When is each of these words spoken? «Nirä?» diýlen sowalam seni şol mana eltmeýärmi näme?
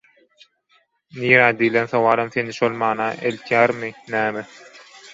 «Nirä?» 1.19 1.51
diýlen 1.59 1.93
sowalam 1.93 2.33
seni 2.39 2.57
şol 2.61 2.81
mana 2.87 3.13
eltmeýärmi 3.31 3.97
näme? 4.19 4.49